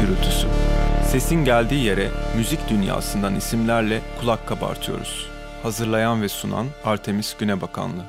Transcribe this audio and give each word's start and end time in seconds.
gürültüsü. 0.00 0.46
Sesin 1.04 1.44
geldiği 1.44 1.84
yere 1.84 2.08
müzik 2.36 2.70
dünyasından 2.70 3.34
isimlerle 3.34 4.00
kulak 4.20 4.48
kabartıyoruz. 4.48 5.30
Hazırlayan 5.62 6.22
ve 6.22 6.28
sunan 6.28 6.66
Artemis 6.84 7.36
Günebakanlı. 7.36 8.02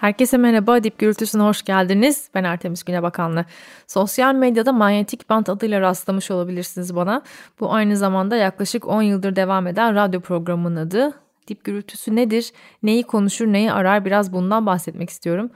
Herkese 0.00 0.36
merhaba, 0.36 0.84
Dip 0.84 0.98
Gürültüsü'ne 0.98 1.42
hoş 1.42 1.62
geldiniz. 1.62 2.28
Ben 2.34 2.44
Artemis 2.44 2.82
Günebakanlı. 2.82 3.44
Sosyal 3.86 4.34
medyada 4.34 4.72
manyetik 4.72 5.30
band 5.30 5.46
adıyla 5.46 5.80
rastlamış 5.80 6.30
olabilirsiniz 6.30 6.96
bana. 6.96 7.22
Bu 7.60 7.72
aynı 7.72 7.96
zamanda 7.96 8.36
yaklaşık 8.36 8.88
10 8.88 9.02
yıldır 9.02 9.36
devam 9.36 9.66
eden 9.66 9.94
radyo 9.94 10.20
programının 10.20 10.76
adı. 10.76 11.12
Dip 11.48 11.64
Gürültüsü 11.64 12.16
nedir, 12.16 12.52
neyi 12.82 13.02
konuşur, 13.02 13.46
neyi 13.46 13.72
arar 13.72 14.04
biraz 14.04 14.32
bundan 14.32 14.66
bahsetmek 14.66 15.10
istiyorum. 15.10 15.50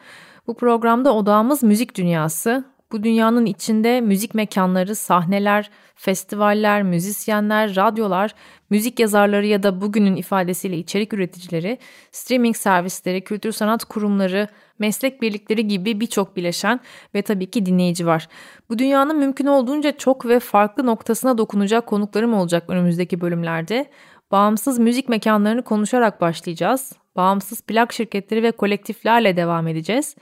Bu 0.47 0.55
programda 0.55 1.15
odağımız 1.15 1.63
müzik 1.63 1.95
dünyası. 1.95 2.74
Bu 2.93 3.03
dünyanın 3.03 3.47
içinde 3.47 4.01
müzik 4.01 4.35
mekanları, 4.35 4.95
sahneler, 4.95 5.71
festivaller, 5.95 6.83
müzisyenler, 6.83 7.77
radyolar, 7.77 8.35
müzik 8.71 9.01
yazarları 9.01 9.47
ya 9.47 9.63
da 9.63 9.81
bugünün 9.81 10.17
ifadesiyle 10.17 10.77
içerik 10.77 11.13
üreticileri, 11.13 11.79
streaming 12.13 12.57
servisleri, 12.57 13.25
kültür 13.25 13.53
sanat 13.53 13.85
kurumları, 13.85 14.49
meslek 14.79 15.23
birlikleri 15.23 15.69
gibi 15.69 16.01
birçok 16.01 16.37
bileşen 16.37 16.81
ve 17.15 17.23
tabii 17.23 17.51
ki 17.51 17.67
dinleyici 17.67 18.07
var. 18.07 18.29
Bu 18.71 18.79
dünyanın 18.79 19.19
mümkün 19.19 19.47
olduğunca 19.47 19.97
çok 19.97 20.27
ve 20.27 20.41
farklı 20.41 20.87
noktasına 20.87 21.39
dokunacak 21.39 21.87
konuklarım 21.87 22.35
olacak 22.35 22.65
önümüzdeki 22.69 23.21
bölümlerde. 23.21 23.91
Bağımsız 24.31 24.79
müzik 24.79 25.09
mekanlarını 25.09 25.63
konuşarak 25.63 26.21
başlayacağız. 26.21 26.93
Bağımsız 27.17 27.63
plak 27.63 27.93
şirketleri 27.93 28.43
ve 28.43 28.53
kolektiflerle 28.53 29.37
devam 29.37 29.69
edeceğiz. 29.69 30.17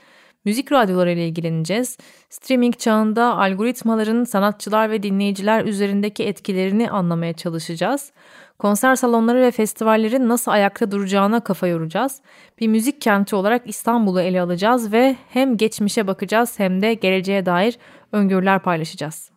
Müzik 0.45 0.71
radyoları 0.71 1.11
ile 1.11 1.27
ilgileneceğiz. 1.27 1.97
Streaming 2.29 2.77
çağında 2.77 3.37
algoritmaların 3.37 4.23
sanatçılar 4.23 4.89
ve 4.89 5.03
dinleyiciler 5.03 5.65
üzerindeki 5.65 6.23
etkilerini 6.23 6.91
anlamaya 6.91 7.33
çalışacağız. 7.33 8.11
Konser 8.59 8.95
salonları 8.95 9.41
ve 9.41 9.51
festivallerin 9.51 10.29
nasıl 10.29 10.51
ayakta 10.51 10.91
duracağına 10.91 11.39
kafa 11.39 11.67
yoracağız. 11.67 12.21
Bir 12.59 12.67
müzik 12.67 13.01
kenti 13.01 13.35
olarak 13.35 13.61
İstanbul'u 13.67 14.21
ele 14.21 14.41
alacağız 14.41 14.91
ve 14.91 15.15
hem 15.29 15.57
geçmişe 15.57 16.07
bakacağız 16.07 16.59
hem 16.59 16.81
de 16.81 16.93
geleceğe 16.93 17.45
dair 17.45 17.77
öngörüler 18.11 18.59
paylaşacağız. 18.59 19.31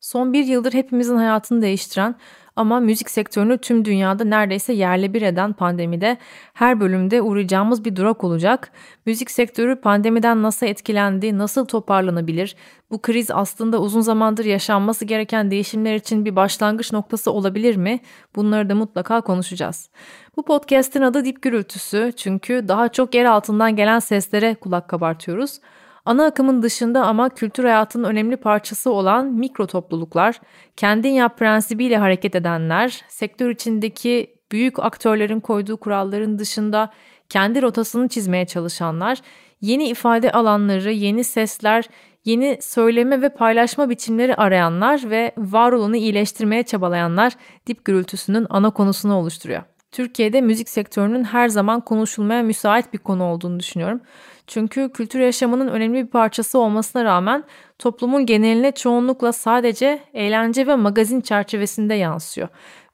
Son 0.00 0.32
bir 0.32 0.44
yıldır 0.44 0.72
hepimizin 0.72 1.16
hayatını 1.16 1.62
değiştiren 1.62 2.14
ama 2.58 2.80
müzik 2.80 3.10
sektörünü 3.10 3.58
tüm 3.58 3.84
dünyada 3.84 4.24
neredeyse 4.24 4.72
yerle 4.72 5.14
bir 5.14 5.22
eden 5.22 5.52
pandemide 5.52 6.16
her 6.54 6.80
bölümde 6.80 7.22
uğrayacağımız 7.22 7.84
bir 7.84 7.96
durak 7.96 8.24
olacak. 8.24 8.72
Müzik 9.06 9.30
sektörü 9.30 9.76
pandemiden 9.76 10.42
nasıl 10.42 10.66
etkilendi, 10.66 11.38
nasıl 11.38 11.64
toparlanabilir? 11.64 12.56
Bu 12.90 13.02
kriz 13.02 13.30
aslında 13.30 13.80
uzun 13.80 14.00
zamandır 14.00 14.44
yaşanması 14.44 15.04
gereken 15.04 15.50
değişimler 15.50 15.94
için 15.94 16.24
bir 16.24 16.36
başlangıç 16.36 16.92
noktası 16.92 17.30
olabilir 17.30 17.76
mi? 17.76 18.00
Bunları 18.36 18.70
da 18.70 18.74
mutlaka 18.74 19.20
konuşacağız. 19.20 19.90
Bu 20.36 20.44
podcast'in 20.44 21.02
adı 21.02 21.24
Dip 21.24 21.42
Gürültüsü 21.42 22.12
çünkü 22.16 22.64
daha 22.68 22.88
çok 22.88 23.14
yer 23.14 23.24
altından 23.24 23.76
gelen 23.76 23.98
seslere 23.98 24.54
kulak 24.54 24.88
kabartıyoruz. 24.88 25.60
Ana 26.08 26.24
akımın 26.24 26.62
dışında 26.62 27.06
ama 27.06 27.28
kültür 27.28 27.64
hayatının 27.64 28.04
önemli 28.08 28.36
parçası 28.36 28.90
olan 28.90 29.26
mikro 29.26 29.66
topluluklar, 29.66 30.40
kendin 30.76 31.10
yap 31.10 31.38
prensibiyle 31.38 31.98
hareket 31.98 32.34
edenler, 32.34 33.04
sektör 33.08 33.50
içindeki 33.50 34.34
büyük 34.52 34.78
aktörlerin 34.78 35.40
koyduğu 35.40 35.76
kuralların 35.76 36.38
dışında 36.38 36.90
kendi 37.28 37.62
rotasını 37.62 38.08
çizmeye 38.08 38.46
çalışanlar, 38.46 39.18
yeni 39.60 39.88
ifade 39.88 40.32
alanları, 40.32 40.92
yeni 40.92 41.24
sesler, 41.24 41.84
yeni 42.24 42.58
söyleme 42.60 43.22
ve 43.22 43.28
paylaşma 43.28 43.90
biçimleri 43.90 44.34
arayanlar 44.34 45.10
ve 45.10 45.32
var 45.38 45.72
olanı 45.72 45.96
iyileştirmeye 45.96 46.62
çabalayanlar 46.62 47.32
dip 47.66 47.84
gürültüsünün 47.84 48.46
ana 48.50 48.70
konusunu 48.70 49.14
oluşturuyor. 49.14 49.62
Türkiye'de 49.92 50.40
müzik 50.40 50.68
sektörünün 50.68 51.24
her 51.24 51.48
zaman 51.48 51.80
konuşulmaya 51.80 52.42
müsait 52.42 52.92
bir 52.92 52.98
konu 52.98 53.24
olduğunu 53.24 53.60
düşünüyorum. 53.60 54.00
Çünkü 54.46 54.90
kültür 54.92 55.20
yaşamının 55.20 55.68
önemli 55.68 56.04
bir 56.04 56.10
parçası 56.10 56.58
olmasına 56.58 57.04
rağmen 57.04 57.44
toplumun 57.78 58.26
geneline 58.26 58.72
çoğunlukla 58.72 59.32
sadece 59.32 60.02
eğlence 60.14 60.66
ve 60.66 60.76
magazin 60.76 61.20
çerçevesinde 61.20 61.94
yansıyor. 61.94 62.48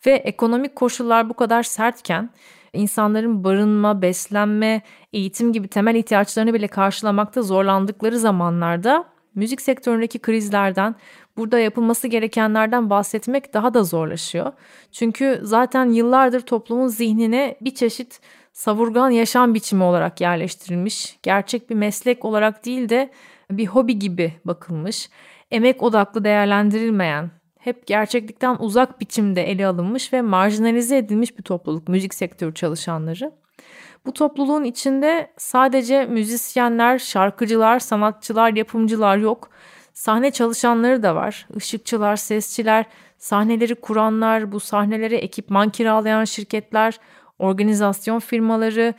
Ve 0.06 0.12
ekonomik 0.12 0.76
koşullar 0.76 1.28
bu 1.28 1.34
kadar 1.34 1.62
sertken 1.62 2.30
insanların 2.72 3.44
barınma, 3.44 4.02
beslenme, 4.02 4.82
eğitim 5.12 5.52
gibi 5.52 5.68
temel 5.68 5.94
ihtiyaçlarını 5.94 6.54
bile 6.54 6.68
karşılamakta 6.68 7.42
zorlandıkları 7.42 8.18
zamanlarda 8.18 9.04
müzik 9.34 9.60
sektöründeki 9.60 10.18
krizlerden, 10.18 10.94
burada 11.36 11.58
yapılması 11.58 12.08
gerekenlerden 12.08 12.90
bahsetmek 12.90 13.54
daha 13.54 13.74
da 13.74 13.84
zorlaşıyor. 13.84 14.52
Çünkü 14.92 15.40
zaten 15.42 15.90
yıllardır 15.90 16.40
toplumun 16.40 16.86
zihnine 16.86 17.56
bir 17.60 17.74
çeşit 17.74 18.20
savurgan 18.52 19.10
yaşam 19.10 19.54
biçimi 19.54 19.84
olarak 19.84 20.20
yerleştirilmiş, 20.20 21.18
gerçek 21.22 21.70
bir 21.70 21.74
meslek 21.74 22.24
olarak 22.24 22.64
değil 22.64 22.88
de 22.88 23.10
bir 23.50 23.66
hobi 23.66 23.98
gibi 23.98 24.32
bakılmış, 24.44 25.10
emek 25.50 25.82
odaklı 25.82 26.24
değerlendirilmeyen, 26.24 27.30
hep 27.58 27.86
gerçeklikten 27.86 28.56
uzak 28.58 29.00
biçimde 29.00 29.50
ele 29.50 29.66
alınmış 29.66 30.12
ve 30.12 30.22
marjinalize 30.22 30.96
edilmiş 30.96 31.38
bir 31.38 31.42
topluluk 31.42 31.88
müzik 31.88 32.14
sektörü 32.14 32.54
çalışanları. 32.54 33.32
Bu 34.06 34.12
topluluğun 34.12 34.64
içinde 34.64 35.30
sadece 35.36 36.06
müzisyenler, 36.06 36.98
şarkıcılar, 36.98 37.78
sanatçılar, 37.78 38.52
yapımcılar 38.52 39.16
yok. 39.16 39.50
Sahne 39.94 40.30
çalışanları 40.30 41.02
da 41.02 41.14
var. 41.14 41.46
Işıkçılar, 41.56 42.16
sesçiler, 42.16 42.84
sahneleri 43.18 43.74
kuranlar, 43.74 44.52
bu 44.52 44.60
sahnelere 44.60 45.16
ekipman 45.16 45.70
kiralayan 45.70 46.24
şirketler, 46.24 46.98
organizasyon 47.38 48.18
firmaları, 48.18 48.94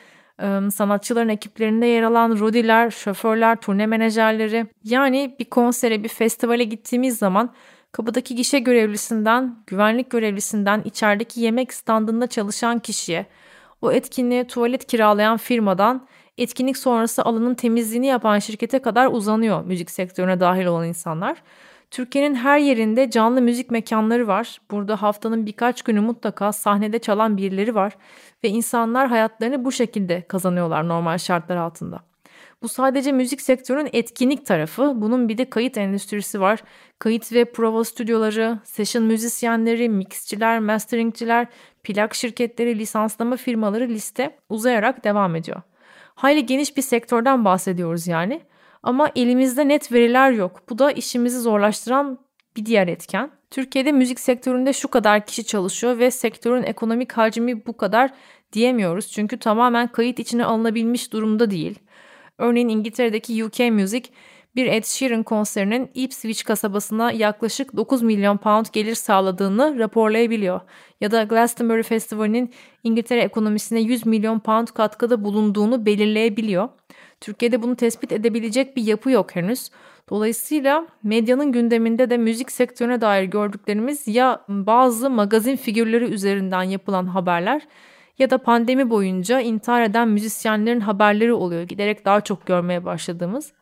sanatçıların 0.71 1.29
ekiplerinde 1.29 1.85
yer 1.85 2.03
alan 2.03 2.39
rodiler, 2.39 2.91
şoförler, 2.91 3.55
turne 3.55 3.85
menajerleri. 3.85 4.67
Yani 4.83 5.35
bir 5.39 5.45
konsere, 5.45 6.03
bir 6.03 6.09
festivale 6.09 6.63
gittiğimiz 6.63 7.17
zaman 7.17 7.53
kapıdaki 7.91 8.35
gişe 8.35 8.59
görevlisinden, 8.59 9.55
güvenlik 9.67 10.09
görevlisinden, 10.09 10.81
içerideki 10.85 11.41
yemek 11.41 11.73
standında 11.73 12.27
çalışan 12.27 12.79
kişiye, 12.79 13.25
o 13.81 13.91
etkinliğe 13.91 14.47
tuvalet 14.47 14.87
kiralayan 14.87 15.37
firmadan, 15.37 16.07
etkinlik 16.37 16.77
sonrası 16.77 17.23
alanın 17.23 17.55
temizliğini 17.55 18.07
yapan 18.07 18.39
şirkete 18.39 18.79
kadar 18.79 19.07
uzanıyor 19.07 19.65
müzik 19.65 19.91
sektörüne 19.91 20.39
dahil 20.39 20.65
olan 20.65 20.87
insanlar. 20.87 21.37
Türkiye'nin 21.91 22.35
her 22.35 22.59
yerinde 22.59 23.09
canlı 23.09 23.41
müzik 23.41 23.71
mekanları 23.71 24.27
var. 24.27 24.61
Burada 24.71 25.01
haftanın 25.01 25.45
birkaç 25.45 25.81
günü 25.81 25.99
mutlaka 25.99 26.51
sahnede 26.51 26.99
çalan 26.99 27.37
birileri 27.37 27.75
var 27.75 27.93
ve 28.43 28.49
insanlar 28.49 29.07
hayatlarını 29.07 29.65
bu 29.65 29.71
şekilde 29.71 30.21
kazanıyorlar 30.21 30.87
normal 30.87 31.17
şartlar 31.17 31.57
altında. 31.57 31.99
Bu 32.61 32.67
sadece 32.67 33.11
müzik 33.11 33.41
sektörünün 33.41 33.89
etkinlik 33.93 34.45
tarafı. 34.45 34.93
Bunun 34.95 35.29
bir 35.29 35.37
de 35.37 35.49
kayıt 35.49 35.77
endüstrisi 35.77 36.41
var. 36.41 36.63
Kayıt 36.99 37.33
ve 37.33 37.45
prova 37.45 37.83
stüdyoları, 37.83 38.59
session 38.63 39.05
müzisyenleri, 39.05 39.89
mixçiler, 39.89 40.59
masteringçiler, 40.59 41.47
plak 41.83 42.15
şirketleri, 42.15 42.79
lisanslama 42.79 43.35
firmaları 43.35 43.87
liste 43.87 44.37
uzayarak 44.49 45.03
devam 45.03 45.35
ediyor. 45.35 45.61
Hayli 46.15 46.45
geniş 46.45 46.77
bir 46.77 46.81
sektörden 46.81 47.45
bahsediyoruz 47.45 48.07
yani. 48.07 48.41
Ama 48.83 49.11
elimizde 49.15 49.67
net 49.67 49.91
veriler 49.91 50.31
yok. 50.31 50.61
Bu 50.69 50.79
da 50.79 50.91
işimizi 50.91 51.39
zorlaştıran 51.39 52.19
bir 52.57 52.65
diğer 52.65 52.87
etken. 52.87 53.31
Türkiye'de 53.51 53.91
müzik 53.91 54.19
sektöründe 54.19 54.73
şu 54.73 54.87
kadar 54.87 55.25
kişi 55.25 55.43
çalışıyor 55.45 55.99
ve 55.99 56.11
sektörün 56.11 56.63
ekonomik 56.63 57.11
hacmi 57.11 57.65
bu 57.65 57.77
kadar 57.77 58.11
diyemiyoruz. 58.53 59.11
Çünkü 59.11 59.39
tamamen 59.39 59.87
kayıt 59.87 60.19
içine 60.19 60.45
alınabilmiş 60.45 61.13
durumda 61.13 61.51
değil. 61.51 61.79
Örneğin 62.37 62.69
İngiltere'deki 62.69 63.45
UK 63.45 63.59
Music 63.59 64.09
bir 64.55 64.65
Ed 64.65 64.83
Sheeran 64.83 65.23
konserinin 65.23 65.89
Ipswich 65.93 66.43
kasabasına 66.43 67.11
yaklaşık 67.11 67.77
9 67.77 68.01
milyon 68.01 68.37
pound 68.37 68.65
gelir 68.73 68.95
sağladığını 68.95 69.79
raporlayabiliyor. 69.79 70.61
Ya 71.01 71.11
da 71.11 71.23
Glastonbury 71.23 71.83
Festivali'nin 71.83 72.53
İngiltere 72.83 73.21
ekonomisine 73.21 73.79
100 73.79 74.05
milyon 74.05 74.39
pound 74.39 74.67
katkıda 74.67 75.23
bulunduğunu 75.23 75.85
belirleyebiliyor. 75.85 76.69
Türkiye'de 77.21 77.61
bunu 77.61 77.75
tespit 77.75 78.11
edebilecek 78.11 78.75
bir 78.75 78.83
yapı 78.83 79.11
yok 79.11 79.35
henüz. 79.35 79.69
Dolayısıyla 80.09 80.87
medyanın 81.03 81.51
gündeminde 81.51 82.09
de 82.09 82.17
müzik 82.17 82.51
sektörüne 82.51 83.01
dair 83.01 83.23
gördüklerimiz 83.23 84.07
ya 84.07 84.45
bazı 84.47 85.09
magazin 85.09 85.55
figürleri 85.55 86.05
üzerinden 86.05 86.63
yapılan 86.63 87.07
haberler 87.07 87.61
ya 88.19 88.29
da 88.29 88.37
pandemi 88.37 88.89
boyunca 88.89 89.39
intihar 89.39 89.81
eden 89.81 90.07
müzisyenlerin 90.07 90.79
haberleri 90.79 91.33
oluyor 91.33 91.61
giderek 91.63 92.05
daha 92.05 92.21
çok 92.21 92.45
görmeye 92.45 92.85
başladığımız. 92.85 93.53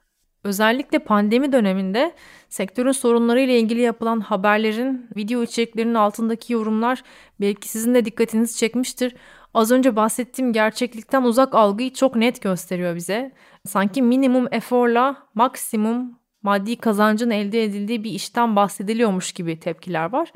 Özellikle 0.44 1.00
pandemi 1.00 1.52
döneminde 1.52 2.14
sektörün 2.50 2.92
sorunları 2.92 3.40
ile 3.40 3.60
ilgili 3.60 3.82
yapılan 3.82 4.20
haberlerin, 4.20 5.08
video 5.16 5.44
içeriklerinin 5.44 5.94
altındaki 5.94 6.54
yorumlar 6.54 7.04
belki 7.42 7.70
sizin 7.70 7.96
de 7.96 8.06
dikkatinizi 8.06 8.58
çekmiştir. 8.58 9.16
Az 9.54 9.72
önce 9.72 9.96
bahsettiğim 9.96 10.54
gerçeklikten 10.54 11.24
uzak 11.24 11.56
algıyı 11.56 11.94
çok 11.94 12.16
net 12.16 12.42
gösteriyor 12.42 12.96
bize. 12.96 13.32
Sanki 13.66 14.02
minimum 14.02 14.48
eforla 14.52 15.18
maksimum 15.36 16.20
maddi 16.44 16.76
kazancın 16.76 17.30
elde 17.30 17.64
edildiği 17.64 18.04
bir 18.04 18.12
işten 18.12 18.56
bahsediliyormuş 18.56 19.32
gibi 19.32 19.60
tepkiler 19.60 20.12
var. 20.12 20.32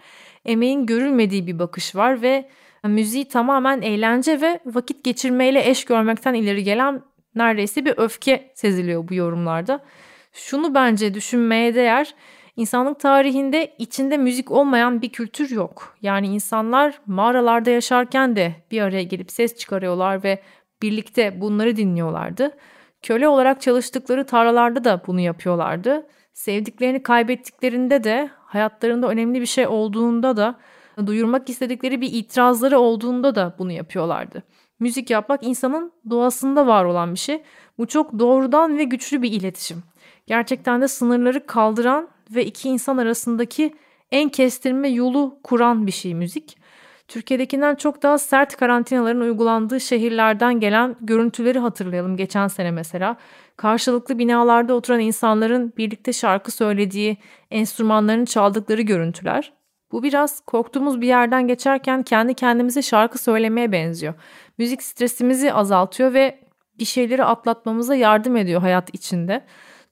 Emeğin 0.46 0.86
görülmediği 0.86 1.48
bir 1.48 1.60
bakış 1.60 1.96
var 1.96 2.22
ve 2.22 2.50
müziği 2.84 3.28
tamamen 3.28 3.82
eğlence 3.82 4.42
ve 4.42 4.60
vakit 4.66 5.04
geçirmeyle 5.04 5.70
eş 5.70 5.86
görmekten 5.86 6.34
ileri 6.34 6.64
gelen 6.64 7.02
neredeyse 7.38 7.86
bir 7.86 7.94
öfke 7.98 8.52
seziliyor 8.54 9.08
bu 9.10 9.14
yorumlarda. 9.14 9.84
Şunu 10.34 10.76
bence 10.76 11.14
düşünmeye 11.14 11.76
değer. 11.76 12.16
İnsanlık 12.56 13.00
tarihinde 13.00 13.76
içinde 13.78 14.18
müzik 14.18 14.52
olmayan 14.52 15.02
bir 15.02 15.10
kültür 15.10 15.52
yok. 15.52 15.98
Yani 16.02 16.28
insanlar 16.28 17.00
mağaralarda 17.06 17.70
yaşarken 17.70 18.36
de 18.36 18.56
bir 18.72 18.82
araya 18.82 19.04
gelip 19.04 19.32
ses 19.32 19.56
çıkarıyorlar 19.56 20.24
ve 20.24 20.42
birlikte 20.82 21.42
bunları 21.42 21.76
dinliyorlardı. 21.76 22.58
Köle 23.02 23.28
olarak 23.28 23.62
çalıştıkları 23.62 24.26
tarlalarda 24.26 24.84
da 24.84 25.02
bunu 25.08 25.20
yapıyorlardı. 25.20 26.08
Sevdiklerini 26.34 27.04
kaybettiklerinde 27.04 28.04
de 28.04 28.30
hayatlarında 28.46 29.08
önemli 29.08 29.42
bir 29.42 29.46
şey 29.46 29.68
olduğunda 29.68 30.38
da 30.38 30.60
duyurmak 31.06 31.50
istedikleri 31.50 32.02
bir 32.02 32.14
itirazları 32.14 32.80
olduğunda 32.80 33.36
da 33.36 33.56
bunu 33.60 33.72
yapıyorlardı. 33.72 34.44
Müzik 34.80 35.10
yapmak 35.10 35.44
insanın 35.44 35.92
doğasında 36.10 36.68
var 36.68 36.86
olan 36.86 37.14
bir 37.14 37.20
şey. 37.20 37.44
Bu 37.78 37.88
çok 37.88 38.20
doğrudan 38.20 38.78
ve 38.78 38.84
güçlü 38.84 39.22
bir 39.22 39.32
iletişim. 39.32 39.84
Gerçekten 40.28 40.82
de 40.82 40.88
sınırları 40.88 41.46
kaldıran 41.46 42.08
ve 42.32 42.46
iki 42.46 42.70
insan 42.70 42.98
arasındaki 42.98 43.76
en 44.12 44.30
kestirme 44.30 44.90
yolu 44.90 45.40
kuran 45.44 45.88
bir 45.88 45.92
şey 45.92 46.16
müzik. 46.16 46.58
Türkiye'dekinden 47.08 47.76
çok 47.76 48.04
daha 48.04 48.18
sert 48.18 48.56
karantinaların 48.58 49.22
uygulandığı 49.22 49.80
şehirlerden 49.80 50.60
gelen 50.60 50.96
görüntüleri 51.02 51.60
hatırlayalım 51.60 52.18
geçen 52.18 52.48
sene 52.48 52.72
mesela. 52.72 53.16
Karşılıklı 53.58 54.20
binalarda 54.20 54.74
oturan 54.74 55.00
insanların 55.00 55.74
birlikte 55.78 56.14
şarkı 56.14 56.52
söylediği, 56.52 57.18
enstrümanlarını 57.52 58.26
çaldıkları 58.26 58.82
görüntüler. 58.82 59.54
Bu 59.92 60.04
biraz 60.04 60.40
korktuğumuz 60.40 61.02
bir 61.02 61.08
yerden 61.08 61.48
geçerken 61.48 62.04
kendi 62.04 62.34
kendimize 62.34 62.82
şarkı 62.82 63.18
söylemeye 63.24 63.72
benziyor. 63.72 64.14
Müzik 64.58 64.84
stresimizi 64.84 65.54
azaltıyor 65.54 66.14
ve 66.14 66.40
bir 66.80 66.86
şeyleri 66.86 67.24
atlatmamıza 67.24 67.96
yardım 67.96 68.38
ediyor 68.38 68.62
hayat 68.62 68.90
içinde. 68.94 69.44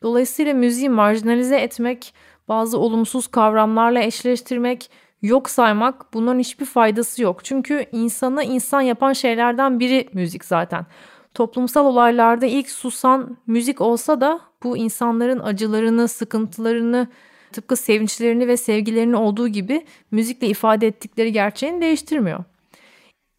Dolayısıyla 0.03 0.53
müziği 0.53 0.89
marjinalize 0.89 1.57
etmek, 1.57 2.13
bazı 2.47 2.79
olumsuz 2.79 3.27
kavramlarla 3.27 3.99
eşleştirmek, 3.99 4.91
yok 5.21 5.49
saymak 5.49 6.13
bunların 6.13 6.39
hiçbir 6.39 6.65
faydası 6.65 7.21
yok. 7.21 7.45
Çünkü 7.45 7.85
insanı 7.91 8.43
insan 8.43 8.81
yapan 8.81 9.13
şeylerden 9.13 9.79
biri 9.79 10.09
müzik 10.13 10.45
zaten. 10.45 10.85
Toplumsal 11.33 11.85
olaylarda 11.85 12.45
ilk 12.45 12.69
susan 12.69 13.37
müzik 13.47 13.81
olsa 13.81 14.21
da 14.21 14.39
bu 14.63 14.77
insanların 14.77 15.39
acılarını, 15.39 16.07
sıkıntılarını, 16.07 17.07
tıpkı 17.55 17.75
sevinçlerini 17.75 18.47
ve 18.47 18.57
sevgilerini 18.57 19.15
olduğu 19.15 19.47
gibi 19.47 19.85
müzikle 20.11 20.47
ifade 20.47 20.87
ettikleri 20.87 21.31
gerçeğini 21.31 21.81
değiştirmiyor. 21.81 22.43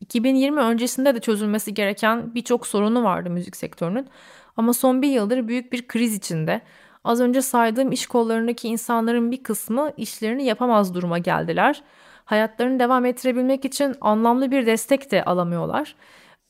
2020 0.01 0.61
öncesinde 0.61 1.15
de 1.15 1.21
çözülmesi 1.21 1.75
gereken 1.75 2.35
birçok 2.35 2.67
sorunu 2.67 3.05
vardı 3.05 3.31
müzik 3.31 3.57
sektörünün. 3.57 4.09
Ama 4.57 4.73
son 4.73 5.03
bir 5.03 5.09
yıldır 5.09 5.49
büyük 5.49 5.73
bir 5.73 5.89
kriz 5.89 6.15
içinde. 6.15 6.61
Az 7.05 7.21
önce 7.21 7.43
saydığım 7.43 7.93
iş 7.93 8.07
kollarındaki 8.07 8.69
insanların 8.69 9.31
bir 9.31 9.43
kısmı 9.43 9.93
işlerini 9.97 10.45
yapamaz 10.45 10.95
duruma 10.95 11.19
geldiler. 11.19 11.83
Hayatlarını 12.25 12.79
devam 12.79 13.05
ettirebilmek 13.05 13.65
için 13.65 13.95
anlamlı 14.01 14.51
bir 14.51 14.67
destek 14.67 15.11
de 15.11 15.25
alamıyorlar. 15.25 15.95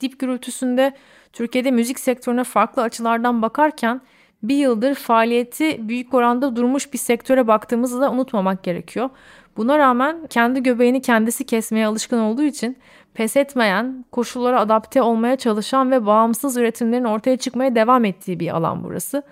Dip 0.00 0.18
gürültüsünde 0.18 0.96
Türkiye'de 1.32 1.70
müzik 1.70 1.98
sektörüne 1.98 2.44
farklı 2.44 2.82
açılardan 2.82 3.42
bakarken 3.42 4.00
bir 4.42 4.56
yıldır 4.56 4.94
faaliyeti 4.94 5.88
büyük 5.88 6.14
oranda 6.14 6.56
durmuş 6.56 6.92
bir 6.92 6.98
sektöre 6.98 7.48
baktığımızı 7.48 8.00
da 8.00 8.10
unutmamak 8.10 8.62
gerekiyor. 8.62 9.10
Buna 9.56 9.78
rağmen 9.78 10.26
kendi 10.30 10.62
göbeğini 10.62 11.02
kendisi 11.02 11.46
kesmeye 11.46 11.86
alışkın 11.86 12.18
olduğu 12.18 12.42
için 12.42 12.76
pes 13.14 13.36
etmeyen, 13.36 14.04
koşullara 14.12 14.60
adapte 14.60 15.02
olmaya 15.02 15.36
çalışan 15.36 15.90
ve 15.90 16.06
bağımsız 16.06 16.56
üretimlerin 16.56 17.04
ortaya 17.04 17.36
çıkmaya 17.36 17.74
devam 17.74 18.04
ettiği 18.04 18.40
bir 18.40 18.56
alan 18.56 18.84
burası. 18.84 19.22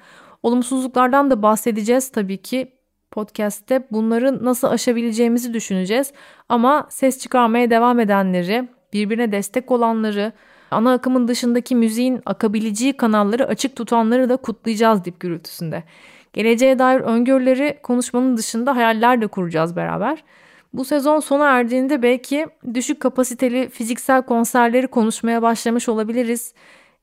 Olumsuzluklardan 0.42 1.30
da 1.30 1.42
bahsedeceğiz 1.42 2.12
tabii 2.12 2.42
ki. 2.42 2.72
Podcast'te 3.10 3.86
bunları 3.90 4.44
nasıl 4.44 4.68
aşabileceğimizi 4.68 5.54
düşüneceğiz. 5.54 6.12
Ama 6.48 6.86
ses 6.90 7.18
çıkarmaya 7.18 7.70
devam 7.70 8.00
edenleri, 8.00 8.68
birbirine 8.92 9.32
destek 9.32 9.70
olanları, 9.70 10.32
ana 10.70 10.93
akımın 10.93 11.28
dışındaki 11.28 11.76
müziğin 11.76 12.20
akabileceği 12.26 12.96
kanalları 12.96 13.46
açık 13.46 13.76
tutanları 13.76 14.28
da 14.28 14.37
kutlayacağız 14.37 15.05
dip 15.05 15.20
gürültüsünde. 15.20 15.84
Geleceğe 16.32 16.78
dair 16.78 17.00
öngörüleri 17.00 17.78
konuşmanın 17.82 18.37
dışında 18.37 18.76
hayaller 18.76 19.20
de 19.20 19.26
kuracağız 19.26 19.76
beraber. 19.76 20.25
Bu 20.72 20.84
sezon 20.84 21.20
sona 21.20 21.50
erdiğinde 21.50 22.02
belki 22.02 22.46
düşük 22.75 23.00
kapasiteli 23.00 23.69
fiziksel 23.69 24.22
konserleri 24.22 24.87
konuşmaya 24.87 25.43
başlamış 25.43 25.88
olabiliriz. 25.88 26.55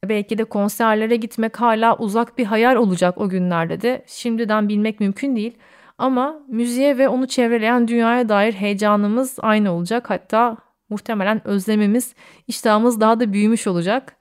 Belki 0.06 0.38
de 0.38 0.44
konserlere 0.44 1.16
gitmek 1.16 1.62
hala 1.62 1.98
uzak 1.98 2.38
bir 2.38 2.46
hayal 2.46 2.76
olacak 2.76 3.18
o 3.18 3.30
günlerde 3.30 3.82
de. 3.82 4.06
Şimdiden 4.08 4.70
bilmek 4.70 5.00
mümkün 5.00 5.36
değil. 5.36 5.58
Ama 5.98 6.40
müziğe 6.48 6.98
ve 6.98 7.10
onu 7.10 7.28
çevreleyen 7.28 7.88
dünyaya 7.88 8.30
dair 8.30 8.54
heyecanımız 8.54 9.38
aynı 9.42 9.72
olacak. 9.72 10.10
Hatta 10.10 10.58
muhtemelen 10.92 11.48
özlemimiz, 11.48 12.14
iştahımız 12.48 13.00
daha 13.00 13.20
da 13.20 13.34
büyümüş 13.34 13.68
olacak. 13.68 14.16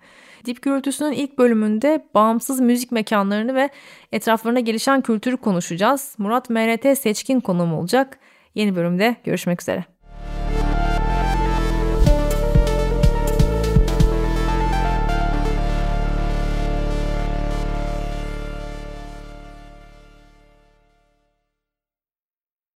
Dip 0.45 0.63
Gürültüsü'nün 0.63 1.13
ilk 1.13 1.39
bölümünde 1.39 2.05
bağımsız 2.15 2.61
müzik 2.61 2.93
mekanlarını 2.93 3.55
ve 3.55 3.69
etraflarına 4.13 4.61
gelişen 4.61 5.01
kültürü 5.01 5.37
konuşacağız. 5.37 6.15
Murat 6.19 6.51
MRT 6.51 6.99
seçkin 6.99 7.41
konum 7.41 7.75
olacak. 7.75 8.19
Yeni 8.55 8.77
bölümde 8.77 9.17
görüşmek 9.25 9.63
üzere. 9.63 10.00